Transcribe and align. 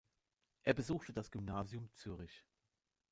Er 0.63 0.73
besuchte 0.73 1.13
das 1.13 1.29
Gymnasium 1.29 1.91
Zürich. 1.93 2.43